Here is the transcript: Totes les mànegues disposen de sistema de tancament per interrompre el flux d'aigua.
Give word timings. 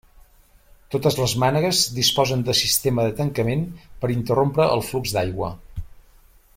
Totes 0.93 1.17
les 1.23 1.35
mànegues 1.43 1.81
disposen 1.97 2.41
de 2.47 2.55
sistema 2.61 3.05
de 3.09 3.13
tancament 3.21 3.67
per 4.05 4.13
interrompre 4.17 4.67
el 4.79 4.83
flux 4.91 5.15
d'aigua. 5.19 5.53